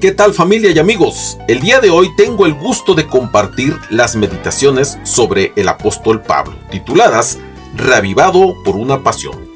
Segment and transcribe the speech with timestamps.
[0.00, 1.36] ¿Qué tal familia y amigos?
[1.46, 6.56] El día de hoy tengo el gusto de compartir las meditaciones sobre el apóstol Pablo,
[6.70, 7.36] tituladas
[7.76, 9.50] Reavivado por una pasión.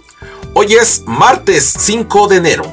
[0.52, 2.70] Hoy es martes 5 de enero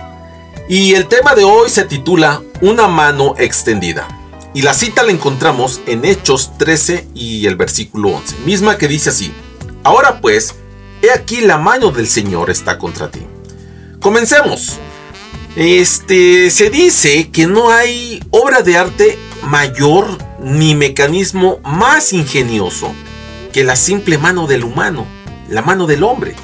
[0.67, 4.05] y el tema de hoy se titula Una mano extendida.
[4.53, 9.11] Y la cita la encontramos en Hechos 13 y el versículo 11, misma que dice
[9.11, 9.31] así,
[9.85, 10.55] Ahora pues,
[11.01, 13.21] he aquí la mano del Señor está contra ti.
[14.01, 14.77] Comencemos.
[15.55, 20.07] Este, se dice que no hay obra de arte mayor
[20.39, 22.93] ni mecanismo más ingenioso
[23.51, 25.05] que la simple mano del humano,
[25.49, 26.35] la mano del hombre.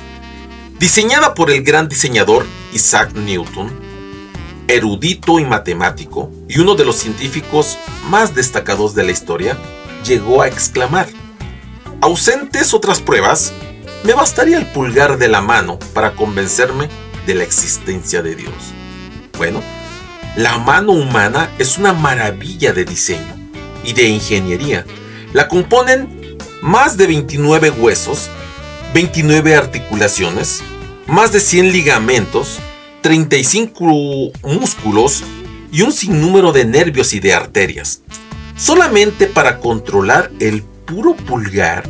[0.77, 3.71] Diseñada por el gran diseñador Isaac Newton,
[4.67, 7.77] erudito y matemático, y uno de los científicos
[8.09, 9.57] más destacados de la historia,
[10.05, 11.07] llegó a exclamar,
[12.01, 13.53] ausentes otras pruebas,
[14.03, 16.89] me bastaría el pulgar de la mano para convencerme
[17.25, 18.53] de la existencia de Dios.
[19.37, 19.61] Bueno,
[20.35, 23.35] la mano humana es una maravilla de diseño
[23.83, 24.85] y de ingeniería.
[25.33, 28.29] La componen más de 29 huesos,
[28.93, 30.61] 29 articulaciones,
[31.05, 32.59] más de 100 ligamentos,
[33.01, 35.23] 35 músculos
[35.71, 38.01] y un sinnúmero de nervios y de arterias.
[38.55, 41.83] Solamente para controlar el puro pulgar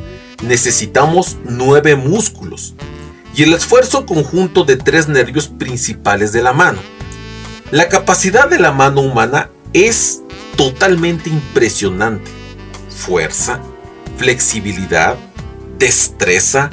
[0.44, 2.76] necesitamos 9 músculos
[3.34, 6.80] y el esfuerzo conjunto de tres nervios principales de la mano.
[7.70, 10.22] La capacidad de la mano humana es
[10.56, 12.32] totalmente impresionante.
[12.90, 13.60] Fuerza,
[14.16, 15.18] flexibilidad,
[15.78, 16.70] destreza,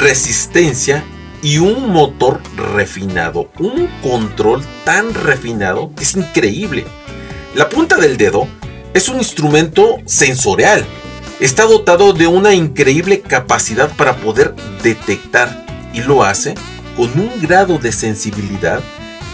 [0.00, 1.04] resistencia
[1.42, 3.50] y un motor refinado.
[3.58, 6.86] Un control tan refinado que es increíble.
[7.54, 8.48] La punta del dedo
[8.94, 10.86] es un instrumento sensorial.
[11.40, 16.54] Está dotado de una increíble capacidad para poder detectar y lo hace
[16.96, 18.80] con un grado de sensibilidad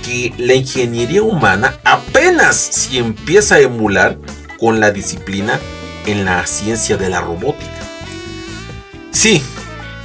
[0.08, 4.18] que la ingeniería humana apenas si empieza a emular
[4.58, 5.60] con la disciplina
[6.06, 7.70] en la ciencia de la robótica.
[9.10, 9.42] Sí,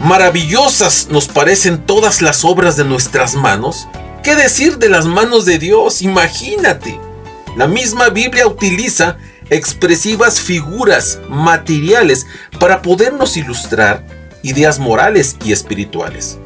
[0.01, 3.87] maravillosas nos parecen todas las obras de nuestras manos.
[4.23, 6.01] ¿Qué decir de las manos de Dios?
[6.01, 6.99] Imagínate.
[7.55, 9.17] La misma Biblia utiliza
[9.49, 12.25] expresivas figuras materiales
[12.59, 14.05] para podernos ilustrar
[14.41, 16.39] ideas morales y espirituales.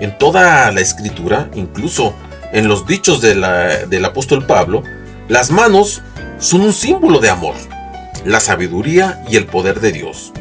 [0.00, 2.12] En toda la escritura, incluso
[2.56, 4.82] en los dichos del apóstol Pablo,
[5.28, 6.00] las manos
[6.38, 7.54] son un símbolo de amor,
[8.24, 10.32] la sabiduría y el poder de Dios.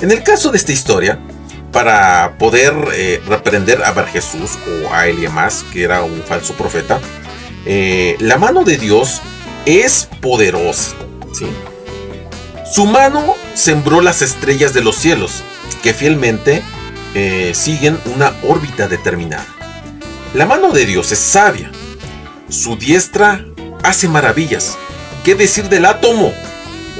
[0.00, 1.18] En el caso de esta historia,
[1.72, 4.52] para poder eh, reprender a Bar Jesús
[4.84, 7.00] o a Eliamas, que era un falso profeta,
[7.66, 9.20] eh, la mano de Dios
[9.66, 10.94] es poderosa.
[12.72, 15.42] Su mano sembró las estrellas de los cielos,
[15.82, 16.62] que fielmente
[17.16, 19.44] eh, siguen una órbita determinada.
[20.34, 21.70] La mano de Dios es sabia.
[22.48, 23.46] Su diestra
[23.84, 24.76] hace maravillas.
[25.22, 26.32] ¿Qué decir del átomo?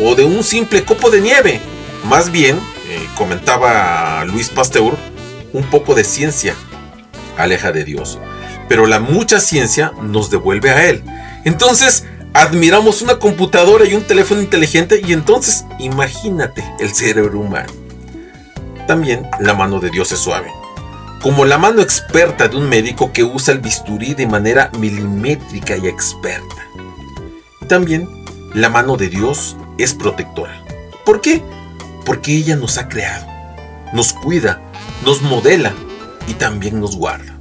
[0.01, 1.61] O de un simple copo de nieve.
[2.05, 2.57] Más bien,
[2.89, 4.97] eh, comentaba Luis Pasteur,
[5.53, 6.55] un poco de ciencia
[7.37, 8.21] aleja de Dios.
[8.69, 11.03] Pero la mucha ciencia nos devuelve a Él.
[11.45, 17.73] Entonces, admiramos una computadora y un teléfono inteligente y entonces imagínate el cerebro humano.
[18.87, 20.53] También la mano de Dios es suave
[21.25, 25.87] como la mano experta de un médico que usa el bisturí de manera milimétrica y
[25.87, 26.69] experta.
[27.67, 28.07] También
[28.53, 30.63] la mano de Dios es protectora.
[31.07, 31.43] ¿Por qué?
[32.05, 33.27] Porque ella nos ha creado,
[33.95, 34.61] nos cuida,
[35.03, 35.73] nos modela
[36.29, 37.35] y también nos guarda.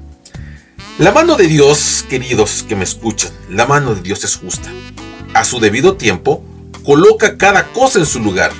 [0.98, 4.70] La mano de Dios, queridos que me escuchan, la mano de Dios es justa.
[5.34, 6.42] A su debido tiempo,
[6.86, 8.54] coloca cada cosa en su lugar.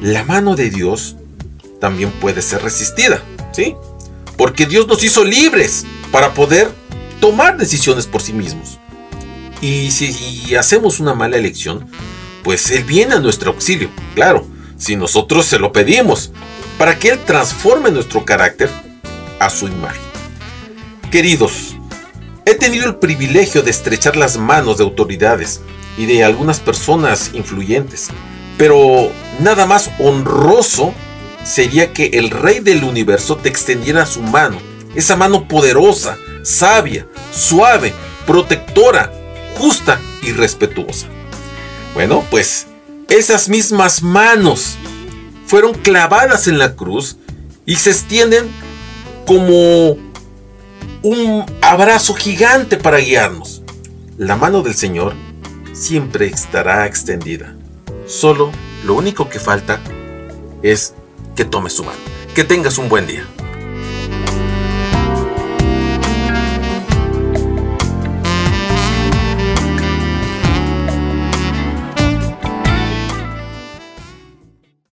[0.00, 1.16] La mano de Dios
[1.80, 3.20] también puede ser resistida,
[3.50, 3.74] ¿sí?
[4.40, 6.72] Porque Dios nos hizo libres para poder
[7.20, 8.78] tomar decisiones por sí mismos.
[9.60, 11.86] Y si hacemos una mala elección,
[12.42, 14.46] pues Él viene a nuestro auxilio, claro,
[14.78, 16.32] si nosotros se lo pedimos,
[16.78, 18.70] para que Él transforme nuestro carácter
[19.38, 20.00] a su imagen.
[21.10, 21.76] Queridos,
[22.46, 25.60] he tenido el privilegio de estrechar las manos de autoridades
[25.98, 28.08] y de algunas personas influyentes,
[28.56, 30.94] pero nada más honroso
[31.44, 34.58] sería que el rey del universo te extendiera su mano,
[34.94, 37.92] esa mano poderosa, sabia, suave,
[38.26, 39.12] protectora,
[39.56, 41.06] justa y respetuosa.
[41.94, 42.66] Bueno, pues
[43.08, 44.76] esas mismas manos
[45.46, 47.16] fueron clavadas en la cruz
[47.66, 48.50] y se extienden
[49.26, 49.96] como
[51.02, 53.62] un abrazo gigante para guiarnos.
[54.16, 55.14] La mano del Señor
[55.72, 57.56] siempre estará extendida.
[58.06, 58.52] Solo
[58.84, 59.80] lo único que falta
[60.62, 60.94] es
[61.34, 61.98] que tomes su mano.
[62.34, 63.24] Que tengas un buen día.